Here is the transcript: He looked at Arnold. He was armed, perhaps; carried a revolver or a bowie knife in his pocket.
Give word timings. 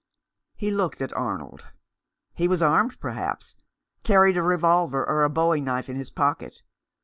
He 0.55 0.71
looked 0.71 0.99
at 1.01 1.13
Arnold. 1.13 1.67
He 2.33 2.47
was 2.47 2.63
armed, 2.63 2.99
perhaps; 2.99 3.55
carried 4.01 4.35
a 4.35 4.41
revolver 4.41 5.07
or 5.07 5.23
a 5.23 5.29
bowie 5.29 5.61
knife 5.61 5.89
in 5.89 5.95
his 5.95 6.09
pocket. 6.09 6.63